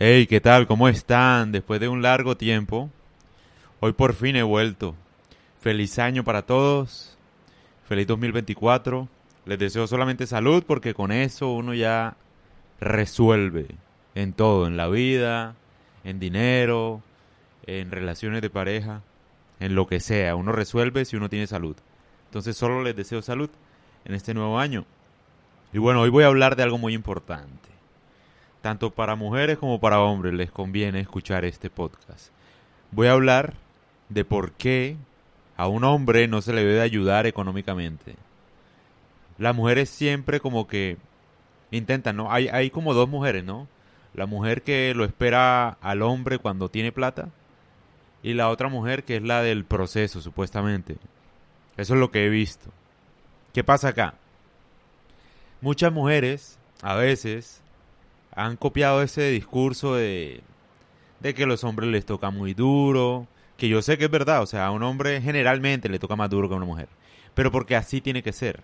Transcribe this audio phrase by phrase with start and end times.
[0.00, 0.68] Hey, ¿qué tal?
[0.68, 1.50] ¿Cómo están?
[1.50, 2.88] Después de un largo tiempo,
[3.80, 4.94] hoy por fin he vuelto.
[5.60, 7.18] Feliz año para todos.
[7.88, 9.08] Feliz 2024.
[9.44, 12.16] Les deseo solamente salud porque con eso uno ya
[12.78, 13.66] resuelve
[14.14, 15.56] en todo, en la vida,
[16.04, 17.02] en dinero,
[17.66, 19.02] en relaciones de pareja,
[19.58, 20.36] en lo que sea.
[20.36, 21.74] Uno resuelve si uno tiene salud.
[22.26, 23.50] Entonces solo les deseo salud
[24.04, 24.84] en este nuevo año.
[25.72, 27.67] Y bueno, hoy voy a hablar de algo muy importante.
[28.62, 32.30] Tanto para mujeres como para hombres les conviene escuchar este podcast.
[32.90, 33.54] Voy a hablar
[34.08, 34.96] de por qué
[35.56, 38.16] a un hombre no se le debe ayudar económicamente.
[39.38, 40.96] Las mujeres siempre como que
[41.70, 42.32] intentan, ¿no?
[42.32, 43.68] Hay, hay como dos mujeres, ¿no?
[44.14, 47.28] La mujer que lo espera al hombre cuando tiene plata
[48.22, 50.96] y la otra mujer que es la del proceso, supuestamente.
[51.76, 52.70] Eso es lo que he visto.
[53.52, 54.14] ¿Qué pasa acá?
[55.60, 57.62] Muchas mujeres a veces
[58.38, 60.42] han copiado ese discurso de,
[61.18, 64.42] de que a los hombres les toca muy duro, que yo sé que es verdad,
[64.42, 66.88] o sea, a un hombre generalmente le toca más duro que a una mujer,
[67.34, 68.60] pero porque así tiene que ser.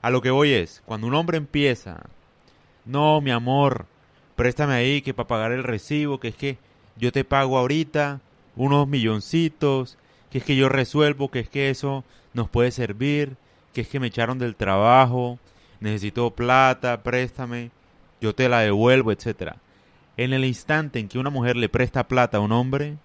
[0.00, 2.06] A lo que voy es, cuando un hombre empieza,
[2.86, 3.84] no, mi amor,
[4.36, 6.56] préstame ahí que para pagar el recibo, que es que
[6.96, 8.22] yo te pago ahorita
[8.56, 9.98] unos milloncitos,
[10.30, 13.36] que es que yo resuelvo, que es que eso nos puede servir,
[13.74, 15.38] que es que me echaron del trabajo,
[15.80, 17.70] necesito plata, préstame,
[18.24, 19.56] yo te la devuelvo, etcétera.
[20.16, 22.96] En el instante en que una mujer le presta plata a un hombre,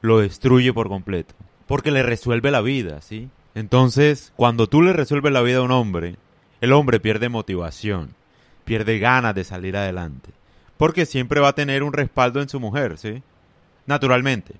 [0.00, 1.34] lo destruye por completo,
[1.68, 3.30] porque le resuelve la vida, ¿sí?
[3.54, 6.16] Entonces, cuando tú le resuelves la vida a un hombre,
[6.60, 8.14] el hombre pierde motivación,
[8.64, 10.30] pierde ganas de salir adelante,
[10.76, 13.22] porque siempre va a tener un respaldo en su mujer, ¿sí?
[13.86, 14.54] Naturalmente.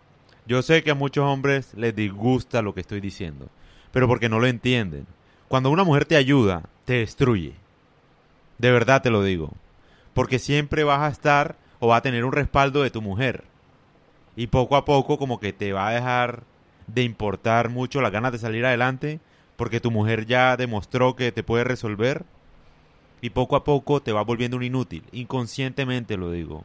[0.46, 3.48] Yo sé que a muchos hombres les disgusta lo que estoy diciendo,
[3.90, 5.06] pero porque no lo entienden.
[5.48, 7.54] Cuando una mujer te ayuda, te destruye.
[8.58, 9.52] De verdad te lo digo.
[10.14, 13.44] Porque siempre vas a estar o va a tener un respaldo de tu mujer.
[14.36, 16.44] Y poco a poco como que te va a dejar
[16.86, 19.20] de importar mucho las ganas de salir adelante
[19.56, 22.24] porque tu mujer ya demostró que te puede resolver
[23.20, 25.04] y poco a poco te va volviendo un inútil.
[25.12, 26.64] Inconscientemente lo digo.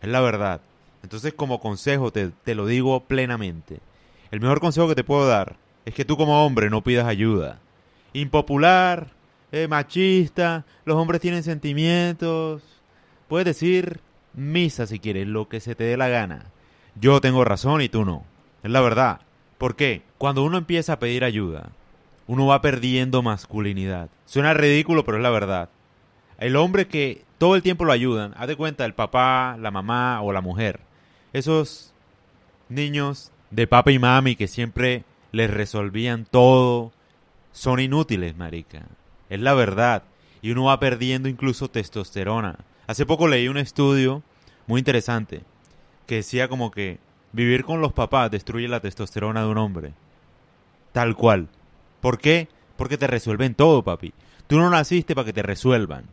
[0.00, 0.60] Es la verdad.
[1.02, 3.80] Entonces como consejo te, te lo digo plenamente.
[4.30, 7.58] El mejor consejo que te puedo dar es que tú como hombre no pidas ayuda.
[8.12, 9.08] Impopular,
[9.50, 12.62] eh, machista, los hombres tienen sentimientos.
[13.28, 14.00] Puedes decir
[14.34, 16.46] misa si quieres, lo que se te dé la gana.
[16.94, 18.24] Yo tengo razón y tú no.
[18.62, 19.20] Es la verdad.
[19.58, 20.02] ¿Por qué?
[20.18, 21.70] Cuando uno empieza a pedir ayuda,
[22.26, 24.08] uno va perdiendo masculinidad.
[24.26, 25.68] Suena ridículo, pero es la verdad.
[26.38, 30.22] El hombre que todo el tiempo lo ayudan, haz de cuenta el papá, la mamá
[30.22, 30.80] o la mujer.
[31.32, 31.92] Esos
[32.68, 36.92] niños de papá y mami que siempre les resolvían todo,
[37.52, 38.82] son inútiles, marica.
[39.28, 40.04] Es la verdad.
[40.42, 42.58] Y uno va perdiendo incluso testosterona.
[42.88, 44.22] Hace poco leí un estudio
[44.66, 45.42] muy interesante
[46.06, 46.98] que decía como que
[47.32, 49.92] vivir con los papás destruye la testosterona de un hombre.
[50.92, 51.48] Tal cual.
[52.00, 52.48] ¿Por qué?
[52.78, 54.14] Porque te resuelven todo, papi.
[54.46, 56.06] Tú no naciste para que te resuelvan.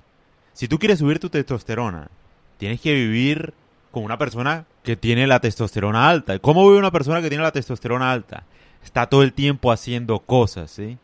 [0.52, 2.10] Si tú quieres subir tu testosterona,
[2.58, 3.54] tienes que vivir
[3.92, 6.38] con una persona que tiene la testosterona alta.
[6.40, 8.44] ¿Cómo vive una persona que tiene la testosterona alta?
[8.84, 10.98] Está todo el tiempo haciendo cosas, ¿sí?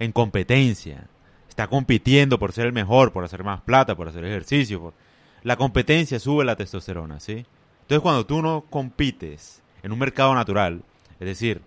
[0.00, 1.06] En competencia.
[1.48, 4.80] Está compitiendo por ser el mejor, por hacer más plata, por hacer ejercicio.
[4.80, 4.94] Por...
[5.42, 7.44] La competencia sube la testosterona, ¿sí?
[7.82, 10.82] Entonces cuando tú no compites en un mercado natural,
[11.18, 11.60] es decir,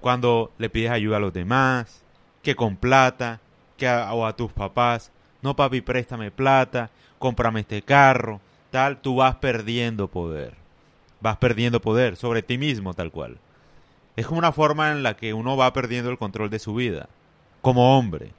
[0.00, 2.02] cuando le pides ayuda a los demás,
[2.42, 3.40] que con plata,
[3.76, 5.10] que a, o a tus papás,
[5.40, 10.54] no papi, préstame plata, cómprame este carro, tal, tú vas perdiendo poder.
[11.20, 13.38] Vas perdiendo poder sobre ti mismo, tal cual.
[14.16, 17.08] Es como una forma en la que uno va perdiendo el control de su vida,
[17.60, 18.32] como hombre.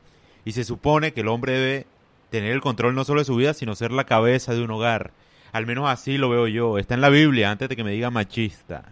[0.45, 1.87] Y se supone que el hombre debe
[2.33, 5.11] tener el control no solo de su vida, sino ser la cabeza de un hogar.
[5.51, 6.79] Al menos así lo veo yo.
[6.79, 8.85] Está en la Biblia, antes de que me diga machista.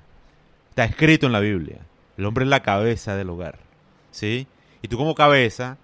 [0.69, 1.80] Está escrito en la Biblia.
[2.19, 3.57] El hombre es la cabeza del hogar.
[4.12, 4.46] ¿Sí?
[4.84, 5.80] Y tú como cabeza,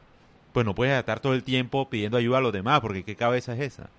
[0.53, 3.55] pues no puedes estar todo el tiempo pidiendo ayuda a los demás, porque ¿qué cabeza
[3.55, 3.89] es esa?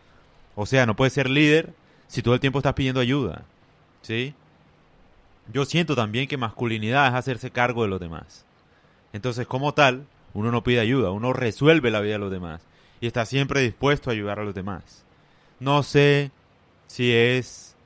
[0.54, 1.74] O sea, no puedes ser líder
[2.06, 3.42] si todo el tiempo estás pidiendo ayuda.
[4.02, 4.34] ¿Sí?
[5.52, 8.44] Yo siento también que masculinidad es hacerse cargo de los demás.
[9.12, 12.68] Entonces, como tal, uno no pide ayuda, uno resuelve la vida de los demás
[13.00, 15.04] y está siempre dispuesto a ayudar a los demás.
[15.60, 16.30] No sé
[16.86, 17.76] si es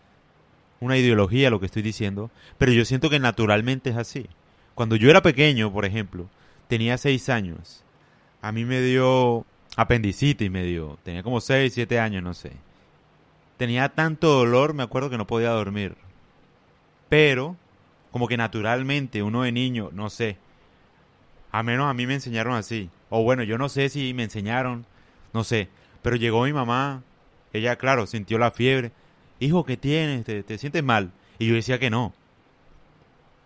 [0.81, 4.27] una ideología lo que estoy diciendo, pero yo siento que naturalmente es así.
[4.75, 6.29] Cuando yo era pequeño, por ejemplo,
[6.69, 7.85] tenía seis años,
[8.41, 12.53] a mí me dio apendicitis, me dio, tenía como seis, siete años, no sé.
[13.57, 15.97] Tenía tanto dolor, me acuerdo que no podía dormir.
[17.09, 17.57] Pero,
[18.11, 20.37] como que naturalmente uno de niño, no sé,
[21.53, 22.91] a menos a mí me enseñaron así.
[23.11, 24.87] O bueno, yo no sé si me enseñaron,
[25.33, 25.69] no sé.
[26.03, 27.03] Pero llegó mi mamá,
[27.53, 28.93] ella, claro, sintió la fiebre
[29.45, 30.25] hijo, ¿qué tienes?
[30.25, 31.13] ¿Te, te sientes mal?
[31.39, 32.13] Y yo decía que no.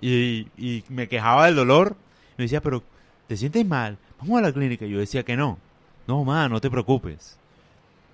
[0.01, 1.97] Y, y me quejaba del dolor.
[2.37, 2.83] Me decía, pero
[3.27, 3.99] ¿te sientes mal?
[4.19, 4.85] Vamos a la clínica.
[4.85, 5.59] Y yo decía que no.
[6.07, 7.39] No, ma, no te preocupes.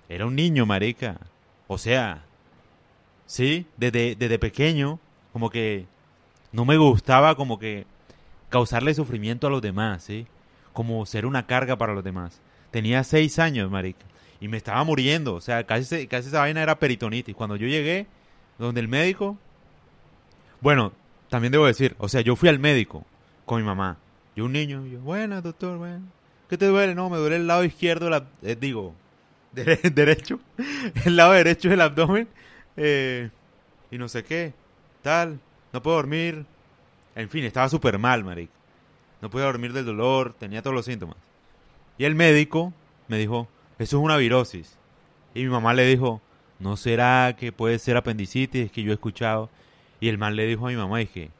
[0.09, 1.17] Era un niño, marica.
[1.67, 2.23] O sea,
[3.25, 4.99] sí, desde, desde pequeño,
[5.31, 5.85] como que
[6.51, 7.85] no me gustaba como que
[8.49, 10.27] causarle sufrimiento a los demás, ¿sí?
[10.71, 12.39] Como ser una carga para los demás.
[12.73, 14.03] Tenía seis años, marica,
[14.39, 15.35] y me estaba muriendo.
[15.35, 17.35] O sea, casi, casi esa vaina era peritonitis.
[17.35, 18.07] Cuando yo llegué,
[18.57, 19.37] donde el médico...
[20.59, 20.91] Bueno,
[21.29, 23.05] también debo decir, o sea, yo fui al médico
[23.45, 23.99] con mi mamá.
[24.35, 26.01] Yo un niño, yo, bueno, doctor, bueno.
[26.49, 26.95] ¿Qué te duele?
[26.95, 28.95] No, me duele el lado izquierdo, la, eh, digo,
[29.51, 30.39] derecho,
[31.05, 32.27] el lado derecho del abdomen,
[32.75, 33.29] eh,
[33.91, 34.53] y no sé qué,
[35.03, 35.39] tal,
[35.71, 36.43] no puedo dormir,
[37.15, 38.49] en fin, estaba súper mal, maric.
[39.21, 41.17] No podía dormir del dolor, tenía todos los síntomas.
[41.97, 42.73] Y el médico
[43.07, 43.47] me dijo,
[43.79, 44.77] eso es una virosis.
[45.33, 46.21] Y mi mamá le dijo,
[46.59, 48.71] ¿no será que puede ser apendicitis?
[48.71, 49.49] Que yo he escuchado.
[49.99, 51.31] Y el mal le dijo a mi mamá, dije,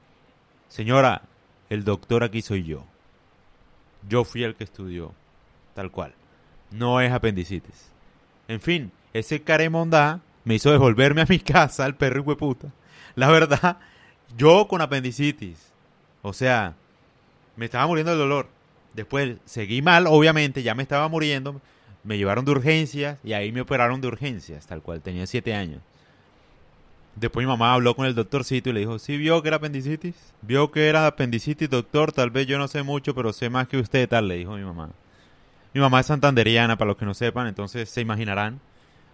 [0.67, 1.23] señora,
[1.69, 2.83] el doctor aquí soy yo.
[4.07, 5.13] Yo fui el que estudió,
[5.73, 6.13] tal cual.
[6.71, 7.91] No es apendicitis.
[8.47, 12.71] En fin, ese caremondá me hizo devolverme a mi casa, al perro y puta.
[13.15, 13.77] La verdad,
[14.37, 15.71] yo con apendicitis.
[16.21, 16.75] O sea,
[17.55, 18.47] me estaba muriendo el dolor.
[18.93, 21.61] Después seguí mal, obviamente, ya me estaba muriendo.
[22.03, 25.01] Me llevaron de urgencias y ahí me operaron de urgencias, tal cual.
[25.01, 25.81] Tenía siete años.
[27.15, 30.15] Después mi mamá habló con el doctorcito y le dijo, ¿sí vio que era apendicitis?
[30.41, 33.77] Vio que era apendicitis, doctor, tal vez yo no sé mucho, pero sé más que
[33.77, 34.89] usted, tal, le dijo mi mamá.
[35.73, 38.59] Mi mamá es santanderiana, para los que no sepan, entonces se imaginarán.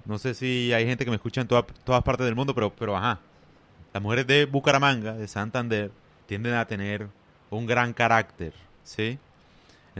[0.05, 2.95] No sé si hay gente que me escucha en todas partes del mundo, pero, pero
[2.95, 3.19] ajá.
[3.93, 5.91] Las mujeres de Bucaramanga, de Santander,
[6.25, 7.07] tienden a tener
[7.49, 8.53] un gran carácter,
[8.83, 9.19] ¿sí?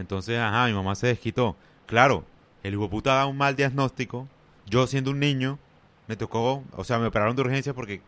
[0.00, 1.56] Entonces, ajá, mi mamá se desquitó.
[1.86, 2.24] Claro,
[2.62, 4.26] el hijo puta da un mal diagnóstico.
[4.66, 5.58] Yo siendo un niño,
[6.06, 8.00] me tocó, o sea, me operaron de urgencia porque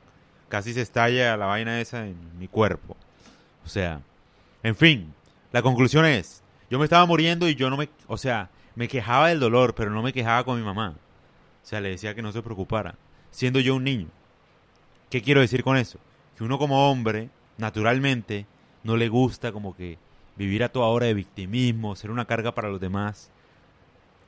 [0.49, 2.97] casi se estalla la vaina esa en mi cuerpo.
[3.65, 4.00] O sea,
[4.62, 5.12] en fin,
[5.53, 9.29] la conclusión es, yo me estaba muriendo y yo no me, o sea, me quejaba
[9.29, 10.95] del dolor, pero no me quejaba con mi mamá.
[11.62, 12.97] O sea, le decía que no se preocupara,
[13.31, 14.09] siendo yo un niño.
[15.11, 15.99] ¿Qué quiero decir con eso?
[16.37, 17.29] Que uno como hombre,
[17.59, 18.47] naturalmente,
[18.83, 19.99] no le gusta como que
[20.37, 23.31] vivir a toda hora de victimismo, ser una carga para los demás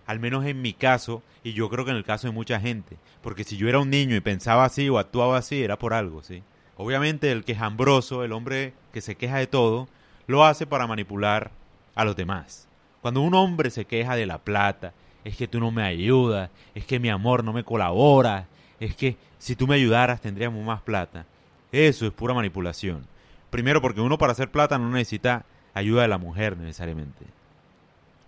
[0.07, 2.97] al menos en mi caso, y yo creo que en el caso de mucha gente,
[3.23, 6.23] porque si yo era un niño y pensaba así o actuaba así, era por algo,
[6.23, 6.43] ¿sí?
[6.77, 9.89] Obviamente el quejambroso, el hombre que se queja de todo,
[10.27, 11.51] lo hace para manipular
[11.95, 12.69] a los demás.
[13.01, 14.93] Cuando un hombre se queja de la plata,
[15.25, 18.47] es que tú no me ayudas, es que mi amor no me colabora,
[18.81, 21.27] es que si tú me ayudaras tendríamos más plata.
[21.73, 23.07] Eso es pura manipulación.
[23.51, 27.27] Primero porque uno para hacer plata no necesita ayuda de la mujer necesariamente.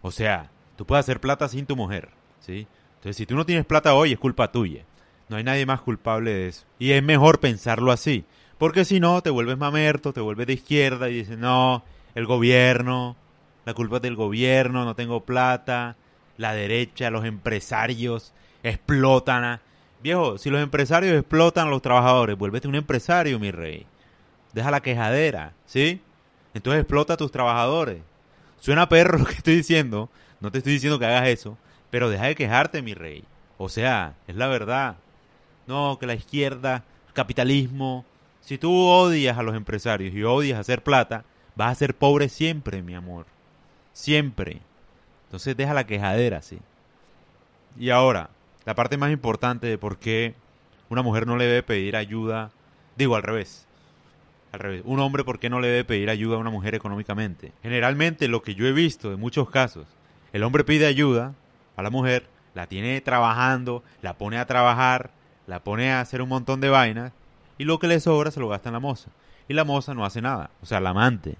[0.02, 2.10] O sea, Tú puedes hacer plata sin tu mujer,
[2.40, 2.66] ¿sí?
[2.96, 4.84] Entonces, si tú no tienes plata hoy, es culpa tuya.
[5.28, 6.64] No hay nadie más culpable de eso.
[6.78, 8.25] Y es mejor pensarlo así.
[8.58, 11.82] Porque si no, te vuelves mamerto, te vuelves de izquierda y dices, no,
[12.14, 13.16] el gobierno,
[13.64, 15.96] la culpa es del gobierno, no tengo plata,
[16.37, 18.32] la derecha, los empresarios
[18.62, 19.60] explotan a...
[20.02, 23.87] Viejo, si los empresarios explotan a los trabajadores, vuélvete un empresario, mi rey.
[24.52, 26.00] Deja la quejadera, ¿sí?
[26.56, 28.00] Entonces explota a tus trabajadores.
[28.61, 30.08] Suena perro lo que estoy diciendo,
[30.41, 31.58] no te estoy diciendo que hagas eso,
[31.91, 33.25] pero deja de quejarte, mi rey.
[33.58, 34.97] O sea, es la verdad.
[35.67, 38.06] No, que la izquierda, el capitalismo.
[38.41, 41.25] Si tú odias a los empresarios y odias hacer plata,
[41.56, 43.27] vas a ser pobre siempre, mi amor.
[43.93, 44.60] Siempre.
[45.27, 46.58] Entonces deja la quejadera, sí.
[47.79, 48.31] Y ahora,
[48.65, 50.34] la parte más importante de por qué
[50.89, 52.51] una mujer no le debe pedir ayuda,
[52.96, 53.66] digo al revés.
[54.56, 57.53] Al revés, un hombre por qué no le debe pedir ayuda a una mujer económicamente.
[57.63, 59.86] Generalmente lo que yo he visto en muchos casos
[60.32, 61.34] el hombre pide ayuda
[61.77, 65.10] a la mujer, la tiene trabajando, la pone a trabajar,
[65.46, 67.13] la pone a hacer un montón de vainas
[67.58, 69.10] y lo que le sobra se lo gasta en la moza.
[69.46, 71.36] Y la moza no hace nada, o sea, la amante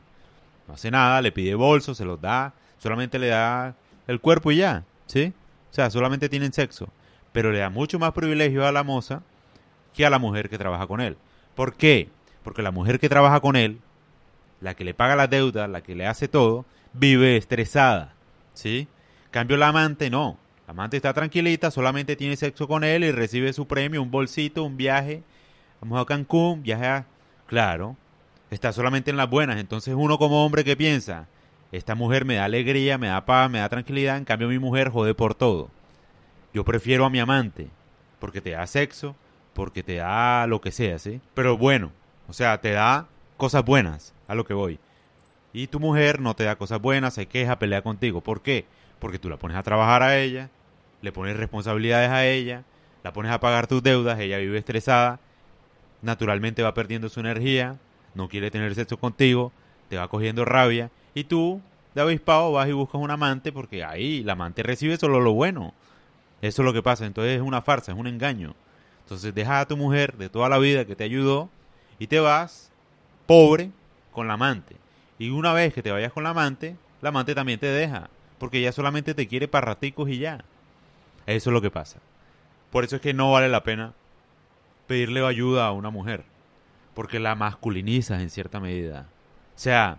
[0.68, 4.56] no hace nada, le pide bolsos, se los da, solamente le da el cuerpo y
[4.56, 5.32] ya, ¿sí?
[5.70, 6.90] O sea, solamente tienen sexo,
[7.32, 9.23] pero le da mucho más privilegio a la moza
[9.94, 11.16] que a la mujer que trabaja con él.
[11.54, 12.11] ¿Por qué?
[12.46, 13.80] Porque la mujer que trabaja con él,
[14.60, 18.14] la que le paga las deudas, la que le hace todo, vive estresada.
[18.54, 18.86] ¿sí?
[19.32, 20.38] Cambio la amante, no.
[20.68, 24.62] La amante está tranquilita, solamente tiene sexo con él y recibe su premio, un bolsito,
[24.62, 25.24] un viaje.
[25.80, 27.06] Vamos a Cancún, viaje a...
[27.48, 27.96] Claro,
[28.52, 29.58] está solamente en las buenas.
[29.58, 31.26] Entonces uno como hombre que piensa,
[31.72, 34.90] esta mujer me da alegría, me da paz, me da tranquilidad, en cambio mi mujer
[34.90, 35.68] jode por todo.
[36.54, 37.70] Yo prefiero a mi amante,
[38.20, 39.16] porque te da sexo,
[39.52, 41.20] porque te da lo que sea, ¿sí?
[41.34, 41.90] Pero bueno,
[42.28, 43.06] o sea, te da
[43.37, 44.78] cosas buenas, a lo que voy
[45.56, 48.21] y tu mujer no te da cosas buenas, se queja, pelea contigo.
[48.21, 48.66] ¿Por qué?
[48.99, 50.50] Porque tú la pones a trabajar a ella,
[51.00, 52.62] le pones responsabilidades a ella,
[53.02, 55.18] la pones a pagar tus deudas, ella vive estresada,
[56.02, 57.78] naturalmente va perdiendo su energía,
[58.14, 59.50] no quiere tener sexo contigo,
[59.88, 61.62] te va cogiendo rabia y tú,
[61.95, 65.73] de avispado, vas y buscas un amante porque ahí la amante recibe solo lo bueno.
[66.42, 68.54] Eso es lo que pasa, entonces es una farsa, es un engaño.
[69.04, 71.49] Entonces dejas a tu mujer de toda la vida que te ayudó
[71.98, 72.70] y te vas
[73.26, 73.70] pobre
[74.12, 74.76] con la amante.
[75.18, 78.58] Y una vez que te vayas con la amante, la amante también te deja, porque
[78.58, 80.44] ella solamente te quiere para raticos y ya.
[81.26, 81.98] Eso es lo que pasa.
[82.70, 83.94] Por eso es que no vale la pena
[84.86, 86.24] pedirle ayuda a una mujer,
[86.94, 89.06] porque la masculinizas en cierta medida.
[89.54, 89.98] O sea,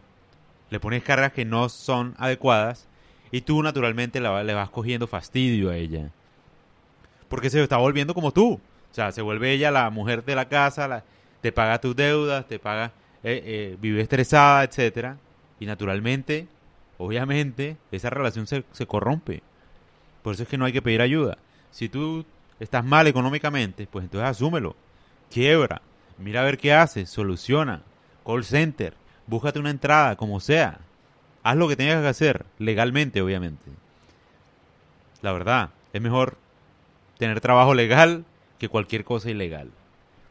[0.69, 2.87] le pones cargas que no son adecuadas
[3.31, 6.11] y tú naturalmente le vas cogiendo fastidio a ella.
[7.27, 8.53] Porque se está volviendo como tú.
[8.53, 11.03] O sea, se vuelve ella la mujer de la casa,
[11.41, 12.91] te paga tus deudas, te paga,
[13.23, 15.17] eh, eh, vive estresada, etcétera.
[15.59, 16.47] Y naturalmente,
[16.97, 19.41] obviamente, esa relación se, se corrompe.
[20.21, 21.37] Por eso es que no hay que pedir ayuda.
[21.71, 22.25] Si tú
[22.59, 24.75] estás mal económicamente, pues entonces asúmelo.
[25.29, 25.81] Quiebra.
[26.17, 27.09] Mira a ver qué haces.
[27.09, 27.83] Soluciona.
[28.25, 28.93] Call center.
[29.27, 30.79] Búscate una entrada, como sea.
[31.43, 33.71] Haz lo que tengas que hacer, legalmente, obviamente.
[35.21, 36.37] La verdad, es mejor
[37.17, 38.25] tener trabajo legal
[38.59, 39.71] que cualquier cosa ilegal.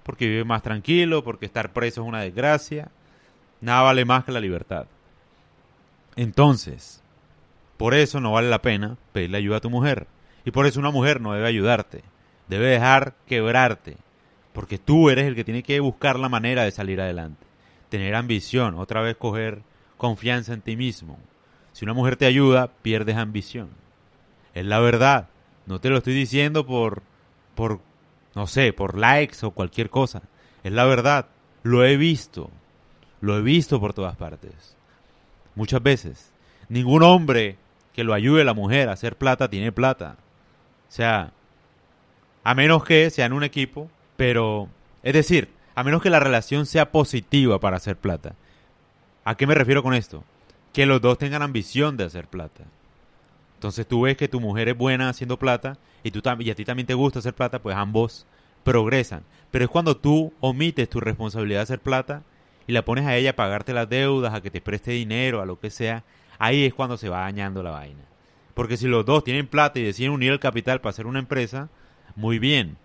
[0.07, 2.89] Porque vive más tranquilo, porque estar preso es una desgracia.
[3.61, 4.87] Nada vale más que la libertad.
[6.15, 7.03] Entonces,
[7.77, 10.07] por eso no vale la pena pedirle ayuda a tu mujer.
[10.45, 12.05] Y por eso una mujer no debe ayudarte.
[12.47, 13.97] Debe dejar quebrarte.
[14.53, 17.45] Porque tú eres el que tiene que buscar la manera de salir adelante.
[17.89, 19.63] Tener ambición, otra vez coger
[19.97, 21.19] confianza en ti mismo.
[21.73, 23.71] Si una mujer te ayuda, pierdes ambición.
[24.55, 25.29] Es la verdad.
[25.67, 27.03] No te lo estoy diciendo por,
[27.57, 27.81] por,
[28.37, 30.21] no sé, por likes o cualquier cosa.
[30.63, 31.27] Es la verdad.
[31.63, 32.51] Lo he visto.
[33.23, 34.77] Lo he visto por todas partes.
[35.55, 36.33] Muchas veces.
[36.69, 37.57] Ningún hombre
[37.95, 40.19] que lo ayude a la mujer a hacer plata tiene plata.
[40.87, 41.33] O sea,
[42.45, 44.69] a menos que sean un equipo, pero,
[45.03, 48.35] es decir, a menos que la relación sea positiva para hacer plata.
[49.25, 50.25] ¿A qué me refiero con esto?
[50.75, 52.65] Que los dos tengan ambición de hacer plata.
[53.57, 56.65] Entonces tú ves que tu mujer es buena haciendo plata y, tú, y a ti
[56.65, 58.27] también te gusta hacer plata, pues ambos
[58.65, 59.23] progresan.
[59.51, 62.23] Pero es cuando tú omites tu responsabilidad de hacer plata
[62.67, 65.47] y la pones a ella a pagarte las deudas, a que te preste dinero, a
[65.47, 66.05] lo que sea,
[66.39, 68.03] ahí es cuando se va dañando la vaina.
[68.55, 71.69] Porque si los dos tienen plata y deciden unir el capital para hacer una empresa,
[72.15, 72.77] muy bien.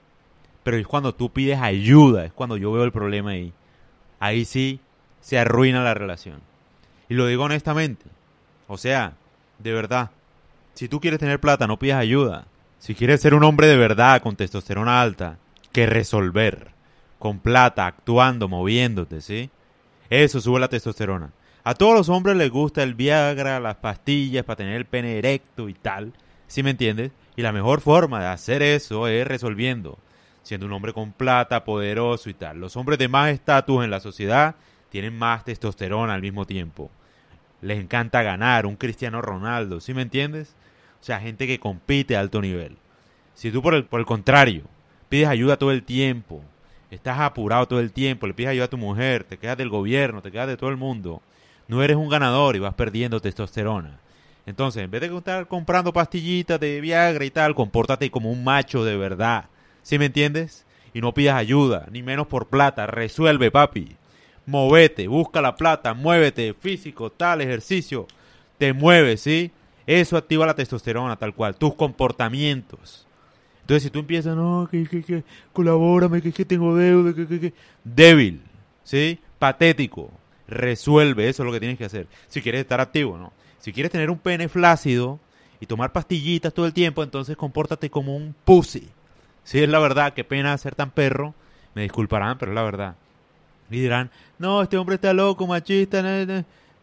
[0.64, 3.54] Pero es cuando tú pides ayuda, es cuando yo veo el problema ahí.
[4.20, 4.80] Ahí sí
[5.20, 6.42] se arruina la relación.
[7.10, 8.06] Y lo digo honestamente.
[8.68, 9.14] O sea,
[9.60, 10.12] de verdad,
[10.74, 12.46] si tú quieres tener plata, no pidas ayuda.
[12.80, 15.38] Si quieres ser un hombre de verdad, con testosterona alta,
[15.72, 16.72] que resolver.
[17.20, 19.50] Con plata, actuando, moviéndote, ¿sí?
[20.10, 21.32] Eso sube la testosterona.
[21.64, 25.70] A todos los hombres les gusta el Viagra, las pastillas para tener el pene erecto
[25.70, 26.14] y tal.
[26.48, 27.12] ¿Sí me entiendes?
[27.36, 30.00] Y la mejor forma de hacer eso es resolviendo.
[30.42, 32.60] Siendo un hombre con plata, poderoso y tal.
[32.60, 34.56] Los hombres de más estatus en la sociedad
[34.90, 36.90] tienen más testosterona al mismo tiempo.
[37.62, 40.56] Les encanta ganar, un Cristiano Ronaldo, ¿sí me entiendes?
[41.02, 42.78] O sea, gente que compite a alto nivel.
[43.34, 44.64] Si tú por el, por el contrario
[45.10, 46.42] pides ayuda todo el tiempo,
[46.90, 50.22] estás apurado todo el tiempo, le pides ayuda a tu mujer, te quedas del gobierno,
[50.22, 51.22] te quedas de todo el mundo,
[51.68, 54.00] no eres un ganador y vas perdiendo testosterona.
[54.46, 58.84] Entonces, en vez de estar comprando pastillitas de Viagra y tal, compórtate como un macho
[58.84, 59.46] de verdad.
[59.84, 60.66] ¿Sí me entiendes?
[60.94, 62.88] Y no pidas ayuda, ni menos por plata.
[62.88, 63.96] Resuelve, papi.
[64.46, 68.08] Movete, busca la plata, muévete, físico, tal, ejercicio.
[68.58, 69.52] Te mueves, ¿sí?
[69.86, 71.56] Eso activa la testosterona, tal cual.
[71.56, 73.08] Tus comportamientos.
[73.62, 75.24] Entonces, si tú empiezas, no, que, que, que,
[75.54, 77.54] colabórame, que, que tengo deuda, que, que, que.
[77.84, 78.42] Débil,
[78.84, 79.20] ¿sí?
[79.40, 80.12] Patético.
[80.48, 82.08] Resuelve, eso es lo que tienes que hacer.
[82.28, 83.32] Si quieres estar activo, ¿no?
[83.60, 85.20] Si quieres tener un pene flácido
[85.60, 88.90] y tomar pastillitas todo el tiempo, entonces compórtate como un pussy.
[89.44, 91.34] Si es la verdad, qué pena ser tan perro.
[91.74, 92.96] Me disculparán, pero es la verdad.
[93.70, 96.04] Y dirán, no, este hombre está loco, machista.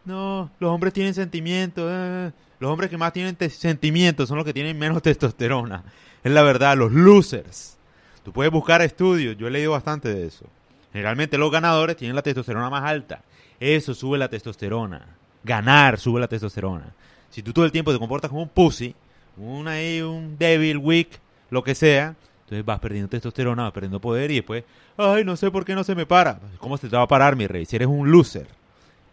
[0.09, 1.87] No, los hombres tienen sentimientos.
[1.87, 2.31] Eh".
[2.59, 5.83] Los hombres que más tienen sentimientos son los que tienen menos testosterona.
[6.23, 7.77] Es la verdad, los losers.
[8.23, 10.47] Tú puedes buscar estudios, yo he leído bastante de eso.
[10.91, 13.21] Generalmente los ganadores tienen la testosterona más alta.
[13.59, 15.05] Eso sube la testosterona.
[15.43, 16.91] Ganar sube la testosterona.
[17.29, 18.95] Si tú todo el tiempo te comportas como un pussy,
[19.37, 21.19] un ahí, un débil, weak,
[21.51, 24.63] lo que sea, entonces vas perdiendo testosterona, vas perdiendo poder y después,
[24.97, 26.39] ay, no sé por qué no se me para.
[26.57, 27.67] ¿Cómo se te va a parar, mi rey?
[27.67, 28.58] Si eres un loser.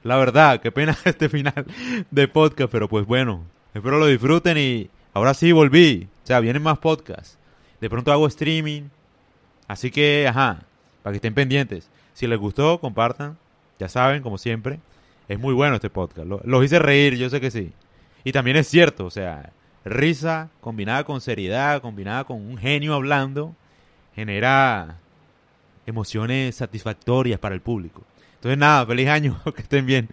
[0.06, 1.66] La verdad, qué pena este final
[2.12, 3.42] de podcast, pero pues bueno,
[3.74, 6.08] espero lo disfruten y ahora sí volví.
[6.22, 7.36] O sea, vienen más podcasts.
[7.80, 8.82] De pronto hago streaming.
[9.66, 10.60] Así que, ajá,
[11.02, 11.90] para que estén pendientes.
[12.14, 13.36] Si les gustó, compartan.
[13.80, 14.78] Ya saben, como siempre,
[15.26, 16.28] es muy bueno este podcast.
[16.44, 17.72] los hice reír, yo sé que sí.
[18.22, 19.50] Y también es cierto, o sea,
[19.84, 23.56] risa combinada con seriedad, combinada con un genio hablando,
[24.14, 24.98] genera
[25.84, 28.04] emociones satisfactorias para el público.
[28.46, 30.08] Entonces nada, feliz año, que estén bien.